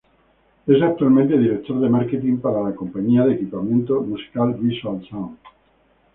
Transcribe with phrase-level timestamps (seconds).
[0.65, 5.37] Es actualmente Director de Marketing para la compañía de equipamiento musical, Visual Sound.